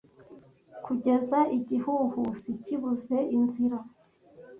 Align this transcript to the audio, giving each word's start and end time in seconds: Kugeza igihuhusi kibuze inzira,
Kugeza 0.85 1.39
igihuhusi 1.57 2.49
kibuze 2.63 3.17
inzira, 3.35 3.77